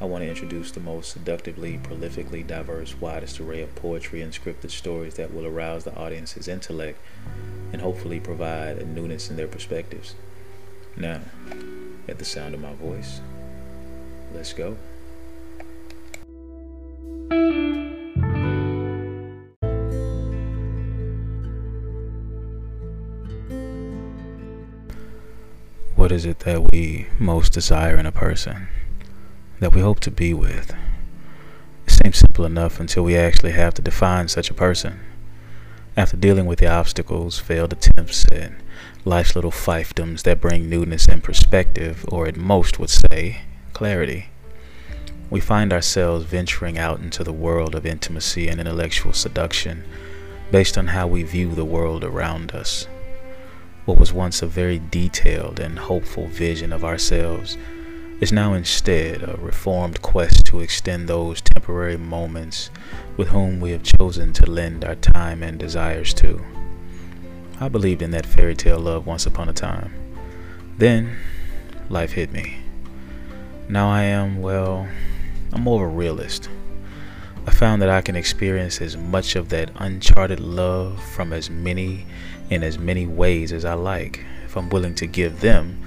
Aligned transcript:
I 0.00 0.04
want 0.04 0.22
to 0.22 0.28
introduce 0.28 0.70
the 0.70 0.78
most 0.78 1.10
seductively, 1.10 1.78
prolifically 1.78 2.46
diverse, 2.46 3.00
widest 3.00 3.40
array 3.40 3.62
of 3.62 3.74
poetry 3.74 4.22
and 4.22 4.32
scripted 4.32 4.70
stories 4.70 5.14
that 5.14 5.34
will 5.34 5.44
arouse 5.44 5.82
the 5.82 5.96
audience's 5.96 6.46
intellect 6.46 7.00
and 7.72 7.82
hopefully 7.82 8.20
provide 8.20 8.78
a 8.78 8.86
newness 8.86 9.28
in 9.28 9.36
their 9.36 9.48
perspectives. 9.48 10.14
Now, 10.96 11.22
at 12.06 12.18
the 12.18 12.24
sound 12.24 12.54
of 12.54 12.60
my 12.60 12.74
voice, 12.74 13.20
let's 14.32 14.52
go. 14.52 14.76
What 25.96 26.12
is 26.12 26.24
it 26.24 26.38
that 26.40 26.70
we 26.70 27.08
most 27.18 27.52
desire 27.52 27.96
in 27.96 28.06
a 28.06 28.12
person? 28.12 28.68
That 29.60 29.74
we 29.74 29.80
hope 29.80 30.00
to 30.00 30.10
be 30.10 30.32
with. 30.32 30.74
It 31.86 31.90
seems 31.90 32.18
simple 32.18 32.44
enough 32.44 32.78
until 32.78 33.02
we 33.04 33.16
actually 33.16 33.52
have 33.52 33.74
to 33.74 33.82
define 33.82 34.28
such 34.28 34.50
a 34.50 34.54
person. 34.54 35.00
After 35.96 36.16
dealing 36.16 36.46
with 36.46 36.60
the 36.60 36.68
obstacles, 36.68 37.38
failed 37.38 37.72
attempts, 37.72 38.24
and 38.26 38.56
life's 39.04 39.34
little 39.34 39.50
fiefdoms 39.50 40.22
that 40.22 40.40
bring 40.40 40.68
newness 40.68 41.06
and 41.06 41.24
perspective, 41.24 42.04
or 42.08 42.26
at 42.26 42.36
most 42.36 42.78
would 42.78 42.90
say, 42.90 43.40
clarity, 43.72 44.26
we 45.30 45.40
find 45.40 45.72
ourselves 45.72 46.24
venturing 46.24 46.78
out 46.78 47.00
into 47.00 47.24
the 47.24 47.32
world 47.32 47.74
of 47.74 47.84
intimacy 47.84 48.48
and 48.48 48.60
intellectual 48.60 49.12
seduction 49.12 49.84
based 50.50 50.78
on 50.78 50.88
how 50.88 51.06
we 51.06 51.22
view 51.22 51.54
the 51.54 51.64
world 51.64 52.04
around 52.04 52.52
us. 52.52 52.86
What 53.84 53.98
was 53.98 54.12
once 54.12 54.40
a 54.40 54.46
very 54.46 54.78
detailed 54.78 55.58
and 55.58 55.78
hopeful 55.78 56.26
vision 56.28 56.72
of 56.72 56.84
ourselves 56.84 57.58
is 58.20 58.32
now 58.32 58.52
instead 58.52 59.22
a 59.22 59.36
reformed 59.36 60.02
quest 60.02 60.44
to 60.44 60.60
extend 60.60 61.08
those 61.08 61.40
temporary 61.40 61.96
moments 61.96 62.70
with 63.16 63.28
whom 63.28 63.60
we 63.60 63.70
have 63.70 63.82
chosen 63.82 64.32
to 64.32 64.50
lend 64.50 64.84
our 64.84 64.96
time 64.96 65.42
and 65.42 65.58
desires 65.58 66.12
to. 66.12 66.44
I 67.60 67.68
believed 67.68 68.02
in 68.02 68.10
that 68.10 68.26
fairy 68.26 68.56
tale 68.56 68.80
love 68.80 69.06
once 69.06 69.26
upon 69.26 69.48
a 69.48 69.52
time. 69.52 69.92
Then, 70.78 71.16
life 71.88 72.12
hit 72.12 72.32
me. 72.32 72.58
Now 73.68 73.88
I 73.90 74.02
am, 74.02 74.42
well, 74.42 74.88
I'm 75.52 75.62
more 75.62 75.84
of 75.84 75.92
a 75.92 75.94
realist. 75.94 76.48
I 77.46 77.50
found 77.50 77.80
that 77.82 77.88
I 77.88 78.00
can 78.00 78.16
experience 78.16 78.80
as 78.80 78.96
much 78.96 79.36
of 79.36 79.48
that 79.50 79.70
uncharted 79.76 80.40
love 80.40 81.02
from 81.02 81.32
as 81.32 81.48
many 81.48 82.06
in 82.50 82.62
as 82.62 82.78
many 82.78 83.06
ways 83.06 83.52
as 83.52 83.64
I 83.64 83.74
like 83.74 84.24
if 84.44 84.56
I'm 84.56 84.70
willing 84.70 84.94
to 84.96 85.06
give 85.06 85.40
them 85.40 85.78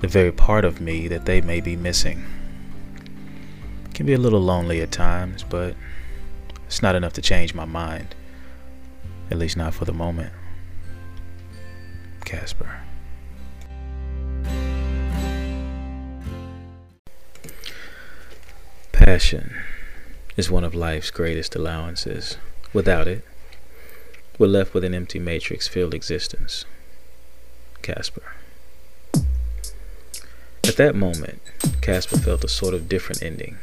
the 0.00 0.08
very 0.08 0.32
part 0.32 0.64
of 0.64 0.80
me 0.80 1.08
that 1.08 1.26
they 1.26 1.40
may 1.40 1.60
be 1.60 1.76
missing. 1.76 2.24
It 3.84 3.94
can 3.94 4.06
be 4.06 4.14
a 4.14 4.18
little 4.18 4.40
lonely 4.40 4.80
at 4.80 4.90
times, 4.90 5.44
but 5.44 5.74
it's 6.66 6.82
not 6.82 6.94
enough 6.94 7.12
to 7.14 7.22
change 7.22 7.54
my 7.54 7.66
mind. 7.66 8.14
At 9.30 9.38
least 9.38 9.56
not 9.56 9.74
for 9.74 9.84
the 9.84 9.92
moment. 9.92 10.32
Casper. 12.24 12.80
Passion 18.92 19.54
is 20.36 20.50
one 20.50 20.64
of 20.64 20.74
life's 20.74 21.10
greatest 21.10 21.54
allowances. 21.54 22.38
Without 22.72 23.06
it, 23.06 23.24
we're 24.38 24.46
left 24.46 24.72
with 24.72 24.84
an 24.84 24.94
empty 24.94 25.18
matrix 25.18 25.68
filled 25.68 25.92
existence. 25.92 26.64
Casper. 27.82 28.22
At 30.70 30.76
that 30.76 30.94
moment, 30.94 31.42
Casper 31.82 32.16
felt 32.16 32.44
a 32.44 32.48
sort 32.48 32.74
of 32.74 32.88
different 32.88 33.24
ending, 33.24 33.58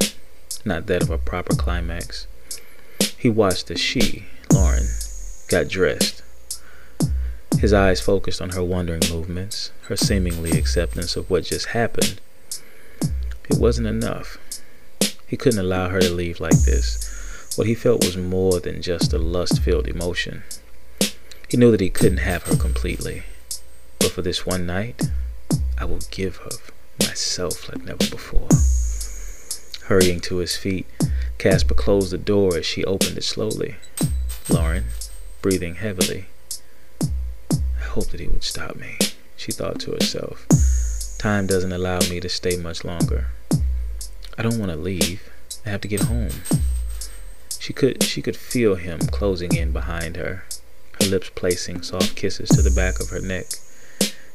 not 0.66 0.88
that 0.88 1.02
of 1.02 1.10
a 1.10 1.18
proper 1.18 1.56
climax. 1.56 2.28
He 3.18 3.30
watched 3.30 3.72
as 3.72 3.80
she, 3.80 4.26
Lauren, 4.52 4.84
got 5.48 5.70
dressed. 5.70 6.22
His 7.60 7.72
eyes 7.72 8.02
focused 8.02 8.42
on 8.42 8.50
her 8.50 8.62
wandering 8.64 9.04
movements, 9.10 9.72
her 9.84 9.96
seemingly 9.96 10.52
acceptance 10.52 11.16
of 11.16 11.30
what 11.30 11.46
just 11.46 11.68
happened. 11.68 12.20
It 13.50 13.58
wasn't 13.58 13.88
enough. 13.88 14.38
He 15.26 15.38
couldn't 15.38 15.62
allow 15.62 15.88
her 15.88 16.02
to 16.02 16.14
leave 16.14 16.42
like 16.42 16.60
this. 16.64 17.54
What 17.56 17.68
he 17.68 17.74
felt 17.74 18.04
was 18.04 18.18
more 18.18 18.60
than 18.60 18.82
just 18.82 19.14
a 19.14 19.18
lust 19.18 19.62
filled 19.62 19.88
emotion. 19.88 20.44
He 21.48 21.56
knew 21.56 21.72
that 21.72 21.80
he 21.80 21.90
couldn't 21.90 22.18
have 22.18 22.44
her 22.44 22.58
completely. 22.58 23.24
But 23.98 24.12
for 24.12 24.22
this 24.22 24.46
one 24.46 24.66
night, 24.66 25.04
I 25.78 25.86
will 25.86 26.02
give 26.12 26.38
her 26.38 26.50
myself 27.00 27.70
like 27.70 27.84
never 27.84 28.10
before. 28.10 28.48
Hurrying 29.88 30.20
to 30.22 30.38
his 30.38 30.58
feet, 30.58 30.86
Casper 31.38 31.74
closed 31.74 32.12
the 32.12 32.18
door 32.18 32.58
as 32.58 32.66
she 32.66 32.84
opened 32.84 33.18
it 33.18 33.24
slowly. 33.24 33.76
Lauren, 34.50 34.86
breathing 35.42 35.76
heavily. 35.76 36.26
I 37.02 37.84
hope 37.84 38.08
that 38.08 38.20
he 38.20 38.28
would 38.28 38.44
stop 38.44 38.76
me, 38.76 38.98
she 39.36 39.52
thought 39.52 39.80
to 39.82 39.92
herself. 39.92 40.46
Time 41.18 41.48
doesn't 41.48 41.72
allow 41.72 42.00
me 42.10 42.20
to 42.20 42.30
stay 42.30 42.58
much 42.58 42.84
longer. 42.84 43.28
I 44.38 44.44
don't 44.44 44.60
want 44.60 44.72
to 44.72 44.78
leave. 44.78 45.30
I 45.66 45.70
have 45.70 45.82
to 45.82 45.88
get 45.88 46.02
home. 46.02 46.30
She 47.60 47.74
could 47.74 48.04
she 48.04 48.22
could 48.22 48.38
feel 48.38 48.76
him 48.76 49.00
closing 49.00 49.56
in 49.56 49.72
behind 49.72 50.16
her, 50.16 50.44
her 51.02 51.08
lips 51.08 51.32
placing 51.34 51.82
soft 51.82 52.16
kisses 52.16 52.50
to 52.50 52.62
the 52.62 52.72
back 52.72 53.00
of 53.00 53.10
her 53.10 53.20
neck, 53.20 53.48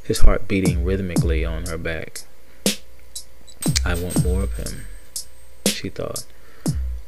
his 0.03 0.19
heart 0.21 0.49
beating 0.49 0.84
rhythmically 0.84 1.45
on 1.45 1.67
her 1.67 1.78
back. 1.78 2.22
I 3.84 3.95
want 3.95 4.25
more 4.25 4.43
of 4.43 4.53
him, 4.55 4.87
she 5.67 5.89
thought. 5.89 6.25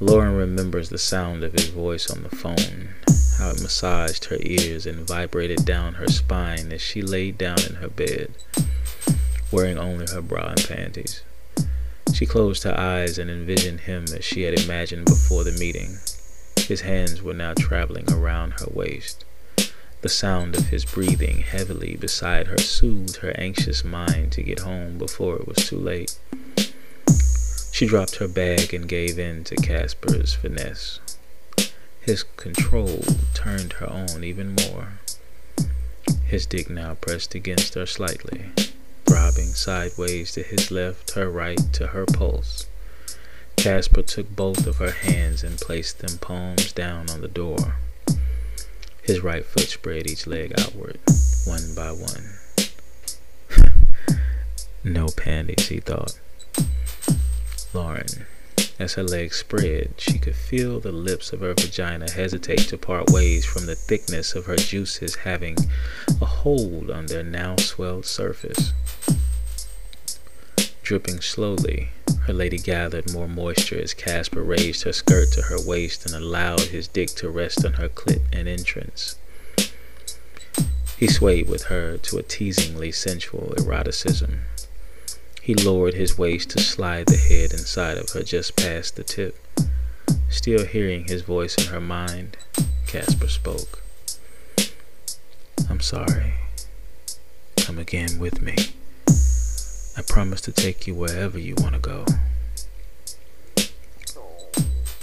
Lauren 0.00 0.37
remembers 0.37 0.88
the 0.88 0.98
sound 0.98 1.44
of 1.44 1.53
his 1.53 1.69
voice 1.69 2.10
on 2.10 2.22
the 2.22 2.37
phone, 2.37 2.91
how 3.38 3.50
it 3.50 3.62
massaged 3.62 4.26
her 4.26 4.38
ears 4.41 4.87
and 4.87 5.06
vibrated 5.06 5.64
down 5.64 5.94
her 5.94 6.09
spine 6.09 6.72
as 6.72 6.82
she 6.82 7.00
lay 7.00 7.31
down 7.31 7.62
in 7.62 7.76
her 7.76 7.88
bed, 7.88 8.32
wearing 9.50 9.78
only 9.78 10.06
her 10.12 10.20
bra 10.20 10.48
and 10.48 10.69
panties. 10.69 11.22
She 12.12 12.26
closed 12.26 12.64
her 12.64 12.78
eyes 12.78 13.19
and 13.19 13.31
envisioned 13.31 13.81
him 13.81 14.04
as 14.14 14.25
she 14.25 14.43
had 14.43 14.59
imagined 14.60 15.06
before 15.06 15.43
the 15.43 15.53
meeting. 15.53 15.98
His 16.56 16.82
hands 16.82 17.22
were 17.22 17.34
now 17.34 17.54
traveling 17.54 18.12
around 18.12 18.53
her 18.60 18.69
waist. 18.70 19.25
The 20.03 20.09
sound 20.09 20.54
of 20.54 20.69
his 20.69 20.84
breathing 20.84 21.38
heavily 21.38 21.97
beside 21.97 22.48
her 22.48 22.59
soothed 22.59 23.16
her 23.16 23.32
anxious 23.38 23.84
mind 23.84 24.32
to 24.32 24.43
get 24.43 24.59
home 24.59 24.98
before 24.98 25.37
it 25.37 25.48
was 25.48 25.66
too 25.66 25.78
late. 25.78 26.19
She 27.74 27.86
dropped 27.86 28.14
her 28.16 28.28
bag 28.28 28.72
and 28.72 28.88
gave 28.88 29.18
in 29.18 29.42
to 29.42 29.56
Casper's 29.56 30.32
finesse. 30.32 31.00
His 32.00 32.22
control 32.36 33.02
turned 33.34 33.72
her 33.74 33.90
on 33.90 34.22
even 34.22 34.54
more. 34.54 35.00
His 36.24 36.46
dick 36.46 36.70
now 36.70 36.94
pressed 36.94 37.34
against 37.34 37.75
her 37.75 37.84
slightly, 37.84 38.52
throbbing 39.06 39.49
sideways 39.54 40.31
to 40.34 40.44
his 40.44 40.70
left, 40.70 41.14
her 41.14 41.28
right 41.28 41.58
to 41.72 41.88
her 41.88 42.06
pulse. 42.06 42.66
Casper 43.56 44.02
took 44.02 44.31
both 44.37 44.69
of 44.69 44.76
her 44.76 44.93
hands 44.93 45.43
and 45.43 45.58
placed 45.58 45.99
them 45.99 46.19
palms 46.19 46.72
down 46.72 47.10
on 47.10 47.22
the 47.22 47.26
door. 47.26 47.78
His 49.02 49.20
right 49.20 49.44
foot 49.44 49.66
spread 49.66 50.08
each 50.08 50.28
leg 50.28 50.54
outward, 50.60 51.00
one 51.44 51.75
by 51.75 51.90
one. 51.90 52.38
no 54.84 55.08
panties, 55.08 55.70
he 55.70 55.81
thought. 55.81 56.20
Lauren. 57.75 58.26
As 58.79 58.94
her 58.94 59.03
legs 59.03 59.37
spread, 59.37 59.94
she 59.99 60.19
could 60.19 60.37
feel 60.37 60.79
the 60.79 60.93
lips 60.93 61.32
of 61.32 61.41
her 61.41 61.55
vagina 61.55 62.09
hesitate 62.09 62.69
to 62.69 62.79
part 62.79 63.11
ways 63.11 63.44
from 63.44 63.67
the 63.67 63.75
thickness 63.75 64.37
of 64.37 64.47
her 64.47 64.56
juices 64.56 65.17
having 65.17 65.56
a 66.21 66.25
hold 66.25 66.88
on 66.88 67.06
their 67.06 67.25
now 67.25 67.56
swelled 67.56 68.06
surface. 68.06 68.73
Dripping 70.85 71.21
slowly, 71.21 71.91
her 72.26 72.32
lady 72.32 72.59
gathered 72.59 73.12
more 73.12 73.29
moisture 73.29 73.81
as 73.81 73.93
Casper 73.93 74.43
raised 74.43 74.85
her 74.85 74.93
skirt 74.93 75.32
to 75.32 75.43
her 75.43 75.61
waist 75.61 76.06
and 76.06 76.15
allowed 76.15 76.61
his 76.61 76.87
dick 76.87 77.09
to 77.17 77.29
rest 77.29 77.65
on 77.65 77.75
her 77.75 77.88
clit 77.88 78.23
and 78.32 78.47
entrance. 78.47 79.17
He 80.97 81.09
swayed 81.09 81.49
with 81.49 81.65
her 81.65 81.99
to 81.99 82.19
a 82.19 82.23
teasingly 82.23 82.93
sensual 82.93 83.53
eroticism. 83.59 84.43
He 85.44 85.55
lowered 85.55 85.93
his 85.93 86.17
waist 86.17 86.49
to 86.50 86.58
slide 86.58 87.05
the 87.05 87.19
head 87.19 87.52
inside 87.52 87.99
of 87.99 88.08
her 88.12 88.23
just 88.23 88.56
past 88.56 88.96
the 88.96 89.05
tip. 89.05 89.37
Still 90.31 90.64
hearing 90.64 91.05
his 91.05 91.20
voice 91.20 91.55
in 91.58 91.67
her 91.67 91.82
mind, 91.82 92.38
Casper 92.87 93.29
spoke. 93.29 93.82
I'm 95.69 95.81
sorry. 95.81 96.32
Come 97.58 97.79
again 97.79 98.19
with 98.19 98.41
me. 98.41 98.56
I 99.99 100.02
promise 100.08 100.41
to 100.41 100.50
take 100.50 100.87
you 100.87 100.94
wherever 100.94 101.38
you 101.38 101.56
want 101.58 101.75
to 101.75 101.79
go. 101.79 102.06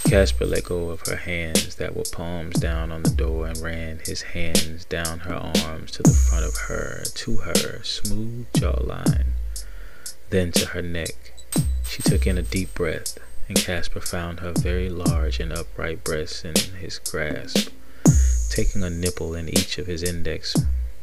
Casper 0.02 0.44
let 0.44 0.64
go 0.64 0.90
of 0.90 1.06
her 1.06 1.14
hands 1.14 1.76
that 1.76 1.94
were 1.94 2.02
palms 2.10 2.56
down 2.58 2.90
on 2.90 3.04
the 3.04 3.10
door 3.10 3.46
and 3.46 3.58
ran 3.58 4.00
his 4.04 4.22
hands 4.22 4.86
down 4.86 5.20
her 5.20 5.36
arms 5.36 5.92
to 5.92 6.02
the 6.02 6.10
front 6.10 6.44
of 6.44 6.56
her, 6.66 7.04
to 7.14 7.36
her 7.36 7.80
smooth 7.84 8.50
jawline, 8.54 9.31
then 10.32 10.50
to 10.50 10.64
her 10.68 10.80
neck. 10.80 11.34
She 11.86 12.02
took 12.02 12.26
in 12.26 12.38
a 12.38 12.42
deep 12.42 12.72
breath, 12.72 13.18
and 13.48 13.58
Casper 13.58 14.00
found 14.00 14.40
her 14.40 14.52
very 14.52 14.88
large 14.88 15.38
and 15.38 15.52
upright 15.52 16.02
breasts 16.02 16.42
in 16.42 16.54
his 16.80 16.98
grasp, 16.98 17.68
taking 18.48 18.82
a 18.82 18.88
nipple 18.88 19.34
in 19.34 19.50
each 19.50 19.76
of 19.76 19.86
his 19.86 20.02
index, 20.02 20.56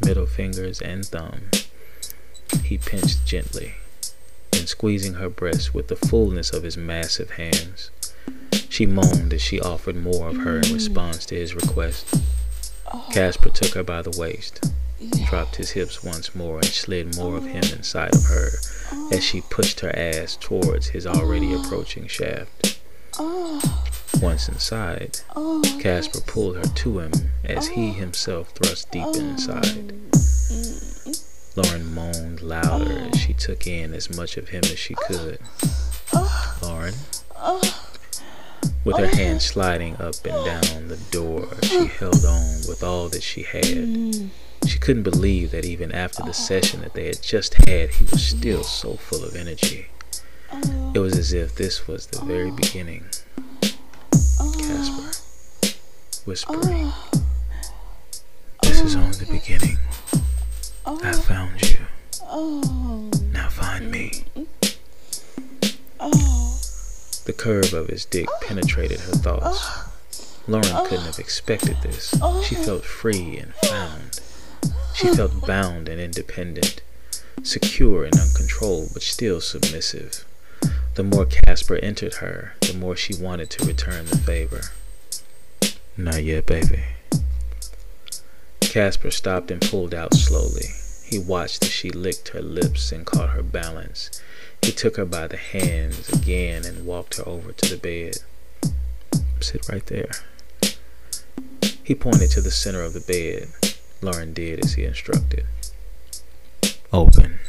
middle 0.04 0.26
fingers, 0.26 0.82
and 0.82 1.06
thumb. 1.06 1.52
He 2.64 2.80
pinched 2.80 3.24
gently, 3.28 3.76
and 4.52 4.68
squeezing 4.68 5.14
her 5.14 5.30
breasts 5.30 5.76
with 5.76 5.90
the 5.90 5.96
fullness 5.96 6.52
of 6.52 6.64
his 6.64 6.76
massive 6.76 7.32
hands. 7.32 7.92
She 8.68 8.88
moaned 8.88 9.32
as 9.32 9.44
she 9.44 9.62
offered 9.62 9.96
more 9.96 10.30
of 10.30 10.38
her 10.38 10.58
in 10.58 10.74
response 10.74 11.28
to 11.28 11.36
his 11.36 11.54
request. 11.54 12.16
Oh. 12.92 13.08
Casper 13.12 13.50
took 13.50 13.76
her 13.76 13.84
by 13.84 14.02
the 14.02 14.20
waist, 14.20 14.72
dropped 15.26 15.56
his 15.56 15.72
hips 15.72 16.04
once 16.04 16.36
more, 16.36 16.58
and 16.58 16.66
slid 16.66 17.16
more 17.16 17.38
of 17.38 17.46
him 17.46 17.64
inside 17.76 18.16
of 18.16 18.26
her 18.26 18.50
as 19.12 19.24
she 19.24 19.42
pushed 19.42 19.80
her 19.80 19.96
ass 19.96 20.38
towards 20.40 20.88
his 20.88 21.06
already 21.08 21.54
approaching 21.54 22.08
shaft. 22.08 22.80
Once 24.22 24.50
inside, 24.50 25.20
Casper 25.80 26.22
pulled 26.22 26.58
her 26.58 26.64
to 26.64 27.00
him 27.00 27.12
as 27.46 27.68
he 27.70 27.92
himself 27.92 28.50
thrust 28.50 28.92
deep 28.92 29.16
inside. 29.16 29.94
Lauren 31.56 31.94
moaned 31.94 32.42
louder 32.42 33.10
as 33.12 33.20
she 33.20 33.34
took 33.34 33.68
in 33.68 33.94
as 33.94 34.16
much 34.16 34.38
of 34.38 34.50
him 34.50 34.64
as 34.66 34.80
she 34.80 34.96
could. 34.96 35.40
Lauren, 36.62 36.94
with 38.84 38.98
her 38.98 39.08
hand 39.08 39.42
sliding 39.42 39.96
up 39.98 40.16
and 40.26 40.46
down 40.46 40.88
the 40.88 41.00
door, 41.12 41.48
she 41.64 41.86
held 41.88 42.26
on 42.26 42.62
with 42.68 42.84
all 42.84 43.10
that 43.10 43.24
she 43.24 43.44
had. 43.44 44.30
She 44.70 44.78
couldn't 44.78 45.02
believe 45.02 45.50
that 45.50 45.66
even 45.66 45.92
after 45.92 46.22
the 46.22 46.32
session 46.32 46.82
that 46.82 46.94
they 46.94 47.08
had 47.08 47.24
just 47.24 47.56
had, 47.68 47.90
he 47.90 48.04
was 48.04 48.24
still 48.24 48.64
so 48.64 48.98
full 48.98 49.24
of 49.24 49.36
energy. 49.36 49.88
It 50.94 51.00
was 51.00 51.18
as 51.18 51.34
if 51.34 51.56
this 51.56 51.88
was 51.88 52.06
the 52.06 52.24
very 52.24 52.52
beginning. 52.52 53.06
Casper, 54.38 55.74
whispering, 56.26 56.94
This 58.62 58.82
is 58.82 58.96
only 58.96 59.18
the 59.18 59.26
beginning. 59.32 59.80
I 60.86 61.14
found 61.14 61.68
you. 61.68 61.80
Now 63.32 63.50
find 63.50 63.90
me. 63.90 64.26
The 67.26 67.34
curve 67.36 67.74
of 67.74 67.88
his 67.88 68.06
dick 68.06 68.30
penetrated 68.42 69.00
her 69.00 69.14
thoughts. 69.14 69.68
Lauren 70.48 70.86
couldn't 70.86 71.06
have 71.06 71.18
expected 71.18 71.78
this. 71.82 72.14
She 72.44 72.54
felt 72.54 72.86
free 72.86 73.40
and 73.40 73.56
found. 73.56 74.20
She 75.00 75.16
felt 75.16 75.48
bound 75.48 75.88
and 75.88 76.02
independent, 76.02 76.82
secure 77.42 78.04
and 78.04 78.14
uncontrolled, 78.20 78.90
but 78.94 79.02
still 79.02 79.40
submissive. 79.40 80.26
The 80.96 81.04
more 81.04 81.26
Casper 81.26 81.78
entered 81.78 82.16
her, 82.16 82.56
the 82.60 82.74
more 82.74 82.98
she 82.98 83.16
wanted 83.16 83.50
to 83.52 83.66
return 83.66 84.08
the 84.08 84.18
favor. 84.18 84.62
Not 85.96 86.26
yet, 86.26 86.46
baby. 86.46 86.84
Casper 88.60 89.10
stopped 89.10 89.52
and 89.52 89.62
pulled 89.62 89.94
out 89.94 90.14
slowly. 90.14 90.66
He 91.06 91.18
watched 91.18 91.64
as 91.64 91.72
she 91.72 91.92
licked 91.92 92.30
her 92.30 92.42
lips 92.42 92.92
and 92.92 93.06
caught 93.06 93.30
her 93.30 93.42
balance. 93.42 94.22
He 94.62 94.74
took 94.74 94.98
her 94.98 95.06
by 95.06 95.28
the 95.28 95.38
hands 95.38 96.10
again 96.10 96.66
and 96.66 96.86
walked 96.86 97.16
her 97.16 97.28
over 97.28 97.54
to 97.54 97.70
the 97.70 97.78
bed. 97.78 98.18
Sit 99.40 99.70
right 99.70 99.86
there. 99.86 100.12
He 101.86 101.96
pointed 101.96 102.32
to 102.32 102.42
the 102.42 102.52
center 102.52 102.82
of 102.82 102.92
the 102.92 103.00
bed. 103.00 103.48
Lauren 104.02 104.34
did 104.34 104.64
as 104.64 104.74
he 104.74 104.86
instructed. 104.86 105.46
Open. 106.92 107.40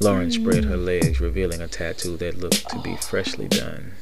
Lauren 0.00 0.30
spread 0.30 0.64
her 0.64 0.76
mm. 0.76 0.84
legs, 0.84 1.20
revealing 1.20 1.60
a 1.60 1.66
tattoo 1.66 2.16
that 2.18 2.38
looked 2.38 2.68
to 2.68 2.78
be 2.80 2.96
freshly 2.96 3.48
done. 3.48 3.92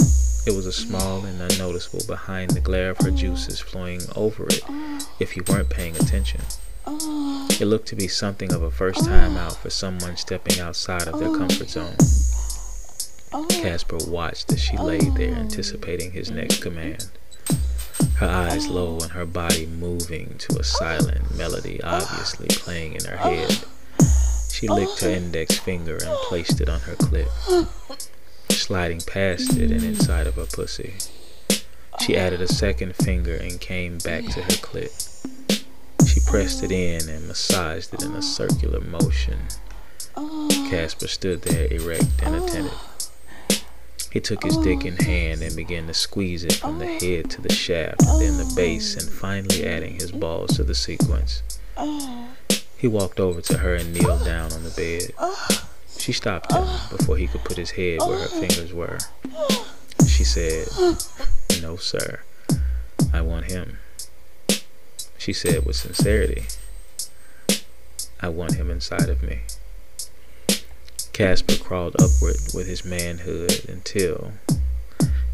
It 0.47 0.55
was 0.55 0.67
a 0.67 0.73
small 0.73 1.25
and 1.25 1.41
unnoticeable 1.41 2.07
behind 2.07 2.51
the 2.51 2.61
glare 2.61 2.91
of 2.91 2.99
her 2.99 3.11
juices 3.11 3.61
flowing 3.61 4.01
over 4.15 4.47
it 4.47 4.63
if 5.19 5.37
you 5.37 5.43
weren't 5.49 5.71
paying 5.71 5.97
attention. 5.97 6.43
Oh. 6.87 7.49
It 7.61 7.65
looked 7.65 7.89
to 7.89 7.97
be 7.97 8.09
something 8.09 8.53
of 8.53 8.63
a 8.63 8.71
first 8.71 9.05
time 9.05 9.37
oh. 9.37 9.41
out 9.41 9.57
for 9.57 9.71
someone 9.71 10.17
stepping 10.17 10.61
outside 10.61 11.09
of 11.09 11.19
their 11.19 11.31
oh. 11.31 11.39
comfort 11.39 11.71
zone. 11.71 11.97
Casper 13.49 13.99
watched 14.07 14.53
as 14.53 14.61
she 14.61 14.77
lay 14.77 14.99
there, 14.99 15.35
anticipating 15.35 16.13
his 16.13 16.31
next 16.31 16.63
command. 16.63 17.09
Her 18.17 18.29
eyes 18.29 18.67
low 18.69 18.99
and 19.01 19.13
her 19.13 19.27
body 19.27 19.67
moving 19.67 20.37
to 20.39 20.59
a 20.59 20.65
silent 20.65 21.37
melody 21.37 21.83
obviously 21.83 22.49
playing 22.49 22.95
in 22.95 23.05
her 23.05 23.19
head. 23.19 23.59
She 24.51 24.69
licked 24.69 25.03
her 25.03 25.11
index 25.11 25.59
finger 25.59 25.97
and 25.97 26.17
placed 26.29 26.63
it 26.63 26.69
on 26.71 26.81
her 26.81 26.95
clit, 26.95 27.29
sliding 28.49 29.03
past 29.03 29.55
it 29.59 29.71
and 29.71 29.85
inside 29.85 30.27
of 30.27 30.37
her 30.37 30.47
pussy. 30.47 30.95
She 32.01 32.17
added 32.17 32.41
a 32.41 32.49
second 32.49 32.97
finger 32.97 33.35
and 33.35 33.61
came 33.61 33.99
back 33.99 34.25
to 34.25 34.43
her 34.43 34.59
clit. 34.65 35.13
She 36.09 36.21
pressed 36.21 36.63
it 36.63 36.73
in 36.73 37.09
and 37.11 37.29
massaged 37.29 37.93
it 37.93 38.03
in 38.03 38.13
a 38.13 38.23
circular 38.23 38.81
motion. 38.81 39.41
Casper 40.71 41.09
stood 41.09 41.43
there 41.43 41.71
erect 41.71 42.23
and 42.23 42.35
attentive. 42.37 42.86
He 44.17 44.21
took 44.21 44.45
his 44.45 44.57
dick 44.57 44.87
in 44.87 44.97
hand 44.97 45.43
and 45.43 45.55
began 45.55 45.87
to 45.89 45.93
squeeze 45.93 46.43
it 46.43 46.55
from 46.55 46.79
the 46.79 46.87
head 46.87 47.29
to 47.33 47.43
the 47.43 47.53
shaft, 47.53 48.01
then 48.19 48.39
the 48.39 48.51
base, 48.57 48.97
and 48.97 49.07
finally 49.07 49.67
adding 49.67 49.97
his 49.97 50.11
balls 50.11 50.57
to 50.57 50.65
the 50.65 50.75
sequence. 50.75 51.43
He 52.79 52.89
walked 52.89 53.21
over 53.21 53.43
to 53.43 53.59
her 53.59 53.75
and 53.75 53.93
kneeled 53.93 54.25
down 54.25 54.55
on 54.55 54.63
the 54.63 54.71
bed. 54.71 55.13
She 55.99 56.13
stopped 56.13 56.51
him 56.51 56.67
before 56.89 57.19
he 57.19 57.27
could 57.27 57.45
put 57.45 57.59
his 57.59 57.73
head 57.73 57.99
where 57.99 58.21
her 58.21 58.41
fingers 58.41 58.73
were. 58.73 58.97
She 60.09 60.25
said, 60.25 60.67
No, 61.61 61.77
sir. 61.77 62.21
I 63.13 63.21
want 63.21 63.51
him. 63.51 63.77
She 65.19 65.35
said 65.35 65.67
with 65.67 65.77
sincerity, 65.77 66.45
I 68.23 68.31
want 68.31 68.55
him 68.55 68.71
inside 68.71 69.11
of 69.11 69.23
me. 69.23 69.41
Casper 71.17 71.57
crawled 71.57 71.97
upward 71.99 72.37
with 72.53 72.67
his 72.67 72.85
manhood 72.85 73.65
until 73.71 74.33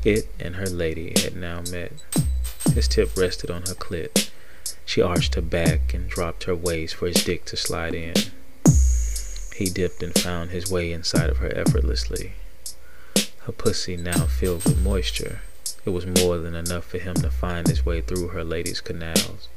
it 0.05 0.29
and 0.39 0.55
her 0.55 0.69
lady 0.69 1.12
had 1.21 1.35
now 1.35 1.62
met. 1.73 1.93
His 2.73 2.87
tip 2.87 3.17
rested 3.17 3.51
on 3.51 3.62
her 3.62 3.75
clit. 3.75 4.31
She 4.87 5.03
arched 5.03 5.35
her 5.35 5.43
back 5.43 5.93
and 5.93 6.09
dropped 6.09 6.45
her 6.45 6.55
waist 6.55 6.95
for 6.95 7.09
his 7.09 7.25
dick 7.25 7.47
to 7.47 7.57
slide 7.57 7.97
in. 7.97 8.15
He 9.57 9.65
dipped 9.65 10.05
and 10.05 10.15
found 10.15 10.51
his 10.51 10.71
way 10.71 10.93
inside 10.93 11.29
of 11.29 11.39
her 11.39 11.53
effortlessly. 11.53 12.35
Her 13.41 13.53
pussy 13.53 13.97
now 13.97 14.27
filled 14.27 14.62
with 14.62 14.81
moisture. 14.85 15.41
It 15.85 15.91
was 15.91 16.07
more 16.07 16.39
than 16.39 16.55
enough 16.55 16.85
for 16.85 16.99
him 16.99 17.17
to 17.17 17.29
find 17.29 17.67
his 17.67 17.85
way 17.85 18.03
through 18.03 18.29
her 18.29 18.45
lady's 18.45 18.81
canals. 18.81 19.49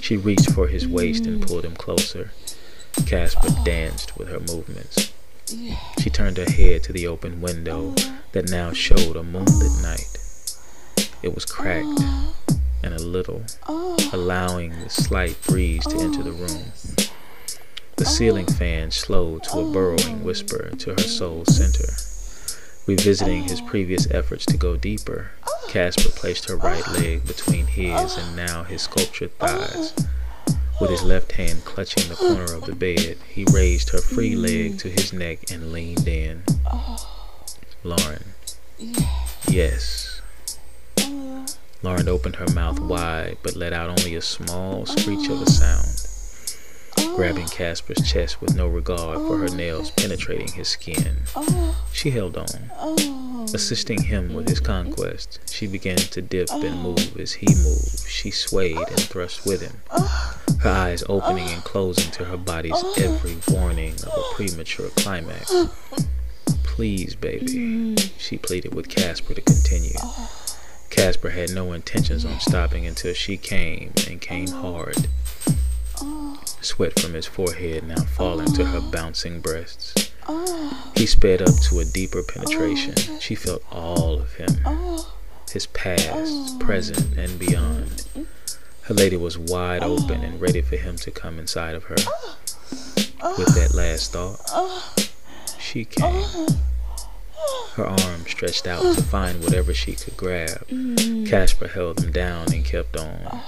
She 0.00 0.16
reached 0.16 0.50
for 0.50 0.66
his 0.66 0.88
waist 0.88 1.26
and 1.26 1.40
mm. 1.40 1.46
pulled 1.46 1.64
him 1.64 1.76
closer. 1.76 2.32
Casper 3.06 3.50
danced 3.64 4.18
with 4.18 4.26
her 4.30 4.40
movements. 4.40 5.12
She 5.46 6.08
turned 6.10 6.38
her 6.38 6.50
head 6.50 6.82
to 6.84 6.92
the 6.92 7.06
open 7.06 7.42
window 7.42 7.94
that 8.32 8.48
now 8.48 8.72
showed 8.72 9.14
a 9.14 9.22
moonlit 9.22 9.82
night. 9.82 10.16
It 11.22 11.34
was 11.34 11.44
cracked 11.44 12.00
and 12.82 12.94
a 12.94 12.98
little, 12.98 13.42
allowing 14.12 14.70
the 14.80 14.88
slight 14.88 15.36
breeze 15.46 15.86
to 15.86 15.98
enter 15.98 16.22
the 16.22 16.32
room. 16.32 16.72
The 17.96 18.06
ceiling 18.06 18.46
fan 18.46 18.90
slowed 18.90 19.44
to 19.44 19.60
a 19.60 19.70
burrowing 19.70 20.24
whisper 20.24 20.70
to 20.70 20.90
her 20.92 20.98
soul's 20.98 21.54
center. 21.54 21.92
Revisiting 22.86 23.42
his 23.44 23.60
previous 23.60 24.10
efforts 24.10 24.46
to 24.46 24.56
go 24.56 24.76
deeper, 24.76 25.30
Casper 25.68 26.10
placed 26.10 26.48
her 26.48 26.56
right 26.56 26.86
leg 26.88 27.26
between 27.26 27.66
his 27.66 28.16
and 28.16 28.34
now 28.34 28.62
his 28.62 28.82
sculptured 28.82 29.38
thighs. 29.38 29.92
With 30.80 30.90
his 30.90 31.02
left 31.02 31.32
hand 31.32 31.64
clutching 31.64 32.08
the 32.08 32.16
corner 32.16 32.52
of 32.52 32.66
the 32.66 32.74
bed, 32.74 33.18
he 33.28 33.44
raised 33.52 33.90
her 33.90 33.98
free 33.98 34.34
mm. 34.34 34.42
leg 34.42 34.78
to 34.80 34.88
his 34.88 35.12
neck 35.12 35.50
and 35.50 35.72
leaned 35.72 36.08
in. 36.08 36.42
Oh. 36.66 37.10
Lauren. 37.84 38.24
Yes. 39.48 40.20
Uh. 40.98 41.46
Lauren 41.82 42.08
opened 42.08 42.36
her 42.36 42.48
mouth 42.54 42.80
wide 42.80 43.36
but 43.42 43.54
let 43.54 43.72
out 43.72 43.90
only 43.90 44.14
a 44.14 44.22
small 44.22 44.86
screech 44.86 45.28
of 45.28 45.40
a 45.40 45.42
oh. 45.42 45.44
sound 45.44 46.08
oh. 46.98 47.16
grabbing 47.16 47.46
Casper's 47.46 48.00
chest 48.10 48.40
with 48.40 48.56
no 48.56 48.66
regard 48.66 49.18
for 49.18 49.36
her 49.38 49.54
nails 49.54 49.90
penetrating 49.92 50.48
his 50.52 50.68
skin. 50.68 51.18
She 51.92 52.10
held 52.10 52.36
on. 52.36 52.70
Assisting 53.52 54.02
him 54.02 54.34
with 54.34 54.48
his 54.48 54.60
conquest, 54.60 55.38
she 55.52 55.66
began 55.66 55.96
to 55.98 56.22
dip 56.22 56.50
and 56.50 56.82
move 56.82 57.16
as 57.20 57.34
he 57.34 57.46
moved. 57.46 58.08
She 58.08 58.30
swayed 58.30 58.76
and 58.76 59.00
thrust 59.00 59.46
with 59.46 59.60
him, 59.60 59.82
her 60.64 60.70
eyes 60.70 61.04
opening 61.10 61.48
and 61.50 61.62
closing 61.62 62.10
to 62.10 62.24
her 62.24 62.38
body's 62.38 62.72
oh. 62.74 62.94
every 62.96 63.36
warning 63.54 63.92
of 63.92 64.08
a 64.08 64.34
premature 64.34 64.88
climax. 64.96 65.52
Please, 66.62 67.14
baby, 67.14 67.94
she 68.18 68.38
pleaded 68.38 68.74
with 68.74 68.88
Casper 68.88 69.34
to 69.34 69.42
continue. 69.42 69.98
Casper 70.88 71.30
had 71.30 71.50
no 71.50 71.72
intentions 71.72 72.24
on 72.24 72.40
stopping 72.40 72.86
until 72.86 73.12
she 73.12 73.36
came 73.36 73.92
and 74.08 74.20
came 74.22 74.48
hard. 74.48 75.06
Sweat 76.62 76.98
from 76.98 77.12
his 77.12 77.26
forehead 77.26 77.86
now 77.86 78.02
falling 78.02 78.50
to 78.54 78.64
her 78.64 78.80
bouncing 78.80 79.40
breasts. 79.40 80.12
He 80.96 81.04
sped 81.04 81.42
up 81.42 81.54
to 81.68 81.80
a 81.80 81.84
deeper 81.84 82.22
penetration. 82.22 83.20
She 83.20 83.34
felt 83.34 83.62
all 83.70 84.18
of 84.18 84.32
him, 84.34 84.48
his 85.52 85.66
past, 85.66 86.58
present, 86.58 87.18
and 87.18 87.38
beyond. 87.38 88.06
Her 88.84 88.94
lady 88.94 89.16
was 89.16 89.38
wide 89.38 89.82
open 89.82 90.22
and 90.22 90.38
ready 90.38 90.60
for 90.60 90.76
him 90.76 90.96
to 90.96 91.10
come 91.10 91.38
inside 91.38 91.74
of 91.74 91.84
her. 91.84 91.96
With 93.38 93.54
that 93.54 93.72
last 93.72 94.12
thought, 94.12 95.08
she 95.58 95.86
came. 95.86 96.26
Her 97.76 97.86
arms 97.86 98.28
stretched 98.28 98.66
out 98.66 98.82
to 98.82 99.02
find 99.02 99.42
whatever 99.42 99.72
she 99.72 99.94
could 99.94 100.18
grab. 100.18 100.66
Casper 101.26 101.68
held 101.68 101.96
them 101.96 102.12
down 102.12 102.52
and 102.52 102.62
kept 102.62 102.94
on. 102.98 103.40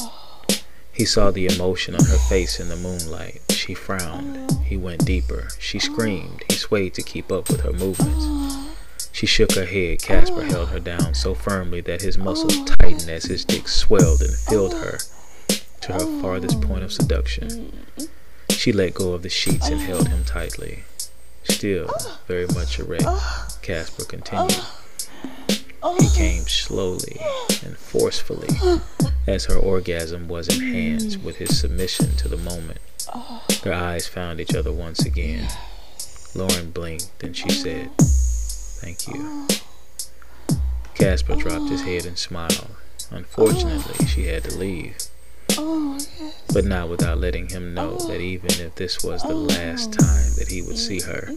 He 0.90 1.04
saw 1.04 1.30
the 1.30 1.54
emotion 1.54 1.94
on 1.94 2.06
her 2.06 2.16
face 2.30 2.58
in 2.58 2.70
the 2.70 2.76
moonlight. 2.76 3.42
She 3.50 3.74
frowned. 3.74 4.52
He 4.64 4.78
went 4.78 5.04
deeper. 5.04 5.48
She 5.58 5.78
screamed. 5.78 6.44
He 6.48 6.56
swayed 6.56 6.94
to 6.94 7.02
keep 7.02 7.30
up 7.30 7.50
with 7.50 7.60
her 7.60 7.74
movements. 7.74 8.24
She 9.12 9.26
shook 9.26 9.52
her 9.52 9.66
head. 9.66 10.00
Casper 10.00 10.44
held 10.44 10.70
her 10.70 10.80
down 10.80 11.12
so 11.12 11.34
firmly 11.34 11.82
that 11.82 12.00
his 12.00 12.16
muscles 12.16 12.64
tightened 12.80 13.10
as 13.10 13.26
his 13.26 13.44
dick 13.44 13.68
swelled 13.68 14.22
and 14.22 14.34
filled 14.34 14.72
her 14.72 14.98
to 15.86 15.92
her 15.92 16.20
farthest 16.20 16.60
point 16.62 16.82
of 16.82 16.92
seduction. 16.92 17.72
She 18.50 18.72
let 18.72 18.94
go 18.94 19.12
of 19.12 19.22
the 19.22 19.28
sheets 19.28 19.68
and 19.68 19.80
held 19.80 20.08
him 20.08 20.24
tightly. 20.24 20.82
Still 21.44 21.88
very 22.26 22.48
much 22.48 22.80
erect, 22.80 23.04
Casper 23.62 24.04
continued. 24.04 24.60
He 26.00 26.08
came 26.16 26.42
slowly 26.42 27.20
and 27.64 27.76
forcefully 27.76 28.48
as 29.28 29.44
her 29.44 29.56
orgasm 29.56 30.26
was 30.26 30.48
enhanced 30.48 31.22
with 31.22 31.36
his 31.36 31.56
submission 31.56 32.16
to 32.16 32.28
the 32.28 32.36
moment. 32.36 32.80
Their 33.62 33.74
eyes 33.74 34.08
found 34.08 34.40
each 34.40 34.56
other 34.56 34.72
once 34.72 35.06
again. 35.06 35.48
Lauren 36.34 36.72
blinked 36.72 37.22
and 37.22 37.36
she 37.36 37.48
said, 37.50 37.90
Thank 37.98 39.06
you. 39.06 39.46
Casper 40.94 41.36
dropped 41.36 41.70
his 41.70 41.82
head 41.82 42.06
and 42.06 42.18
smiled. 42.18 42.74
Unfortunately, 43.12 44.04
she 44.06 44.26
had 44.26 44.42
to 44.44 44.58
leave. 44.58 44.96
But 45.56 46.64
not 46.64 46.88
without 46.88 47.18
letting 47.18 47.48
him 47.48 47.74
know 47.74 47.96
that 47.96 48.20
even 48.20 48.50
if 48.64 48.74
this 48.74 49.02
was 49.02 49.22
the 49.22 49.34
last 49.34 49.92
time 49.92 50.32
that 50.38 50.48
he 50.48 50.62
would 50.62 50.78
see 50.78 51.00
her, 51.00 51.30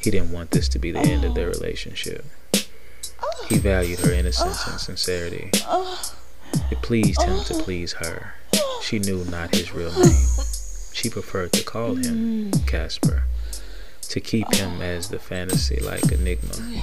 he 0.00 0.10
didn't 0.10 0.32
want 0.32 0.50
this 0.50 0.68
to 0.70 0.78
be 0.78 0.92
the 0.92 1.00
end 1.00 1.24
of 1.24 1.34
their 1.34 1.48
relationship. 1.48 2.24
He 3.48 3.58
valued 3.58 4.00
her 4.00 4.12
innocence 4.12 4.66
and 4.66 4.80
sincerity. 4.80 5.50
It 6.70 6.82
pleased 6.82 7.22
him 7.22 7.44
to 7.44 7.54
please 7.62 7.92
her. 7.94 8.34
She 8.82 8.98
knew 8.98 9.24
not 9.24 9.54
his 9.54 9.72
real 9.72 9.92
name. 9.92 10.26
She 10.92 11.10
preferred 11.10 11.52
to 11.52 11.64
call 11.64 11.94
him 11.94 12.50
Casper, 12.66 13.24
to 14.02 14.20
keep 14.20 14.52
him 14.54 14.80
as 14.82 15.08
the 15.08 15.18
fantasy 15.18 15.78
like 15.80 16.10
enigma. 16.10 16.82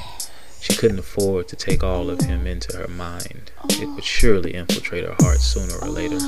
She 0.59 0.75
couldn't 0.75 0.99
afford 0.99 1.47
to 1.49 1.55
take 1.55 1.83
all 1.83 2.09
of 2.09 2.21
him 2.21 2.47
into 2.47 2.75
her 2.77 2.87
mind. 2.87 3.51
It 3.69 3.87
would 3.87 4.03
surely 4.03 4.53
infiltrate 4.53 5.05
her 5.05 5.15
heart 5.19 5.39
sooner 5.39 5.75
or 5.81 5.89
later. 5.89 6.19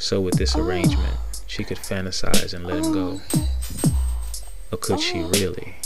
So, 0.00 0.18
with 0.18 0.38
this 0.38 0.56
oh. 0.56 0.60
arrangement, 0.60 1.14
she 1.46 1.62
could 1.62 1.76
fantasize 1.76 2.54
and 2.54 2.66
let 2.66 2.78
him 2.78 2.92
go. 2.92 3.20
Or 4.72 4.78
could 4.78 4.98
she 4.98 5.20
oh. 5.20 5.28
really? 5.28 5.76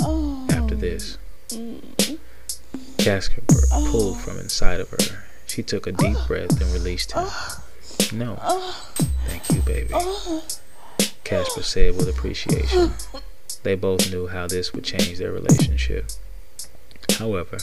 Oh. 0.00 0.46
After 0.50 0.76
this, 0.76 1.18
Casper 2.98 3.42
pulled 3.90 4.18
from 4.18 4.38
inside 4.38 4.78
of 4.78 4.90
her. 4.90 5.24
She 5.48 5.64
took 5.64 5.88
a 5.88 5.92
deep 5.92 6.16
breath 6.28 6.60
and 6.60 6.72
released 6.72 7.12
him. 7.12 7.26
No. 8.12 8.36
Thank 9.26 9.50
you, 9.50 9.60
baby. 9.62 9.92
Casper 11.24 11.64
said 11.64 11.96
with 11.96 12.08
appreciation. 12.08 12.92
They 13.64 13.74
both 13.74 14.12
knew 14.12 14.28
how 14.28 14.46
this 14.46 14.72
would 14.72 14.84
change 14.84 15.18
their 15.18 15.32
relationship. 15.32 16.12
However, 17.18 17.58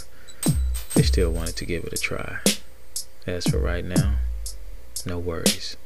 they 0.95 1.03
still 1.03 1.31
wanted 1.31 1.55
to 1.55 1.65
give 1.65 1.85
it 1.85 1.93
a 1.93 1.97
try. 1.97 2.39
As 3.25 3.47
for 3.47 3.57
right 3.57 3.85
now, 3.85 4.15
no 5.05 5.17
worries. 5.17 5.77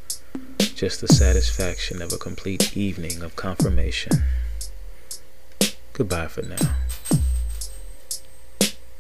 Just 0.77 1.01
the 1.01 1.07
satisfaction 1.07 2.03
of 2.03 2.13
a 2.13 2.17
complete 2.17 2.77
evening 2.77 3.23
of 3.23 3.35
confirmation. 3.35 4.11
Goodbye 5.93 6.27
for 6.27 6.43
now. 6.43 6.75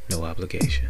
No 0.09 0.23
obligation. 0.23 0.89